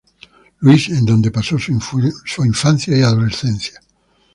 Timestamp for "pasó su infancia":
1.29-2.97